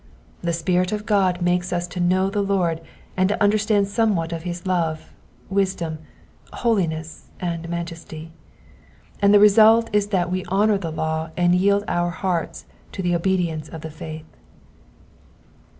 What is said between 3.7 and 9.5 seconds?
somewhat of his love, wisdom, holiness, and majesty; and the